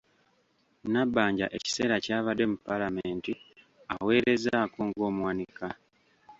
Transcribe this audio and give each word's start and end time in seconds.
Nabbanja 0.91 1.45
ekiseera 1.57 1.95
ky’abadde 2.03 2.43
mu 2.51 2.57
Paalamenti 2.65 3.31
aweerezzaako 3.93 4.79
ng’omuwanika. 4.89 5.67